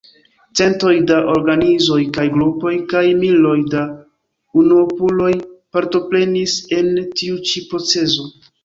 [0.59, 3.85] Centoj da organizoj kaj grupoj kaj miloj da
[4.65, 5.31] unuopuloj
[5.79, 8.33] partoprenis en tiu ĉi procezo.